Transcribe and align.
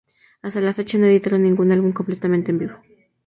Hasta 0.41 0.59
la 0.61 0.73
fecha 0.73 0.97
no 0.97 1.05
editaron 1.05 1.43
ningún 1.43 1.71
álbum 1.71 1.91
completamente 1.91 2.49
en 2.49 2.57
vivo. 2.57 2.75